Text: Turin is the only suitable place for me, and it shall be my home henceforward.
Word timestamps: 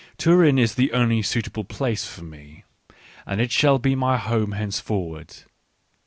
Turin 0.17 0.57
is 0.57 0.73
the 0.73 0.93
only 0.93 1.21
suitable 1.21 1.63
place 1.63 2.07
for 2.07 2.23
me, 2.23 2.63
and 3.23 3.39
it 3.39 3.51
shall 3.51 3.77
be 3.77 3.93
my 3.95 4.17
home 4.17 4.53
henceforward. 4.53 5.43